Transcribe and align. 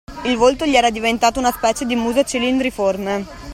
Il 0.25 0.35
volto 0.35 0.65
gli 0.65 0.75
era 0.75 0.89
diventato 0.89 1.37
una 1.37 1.51
specie 1.51 1.85
di 1.85 1.95
muso 1.95 2.23
cilindriforme. 2.23 3.25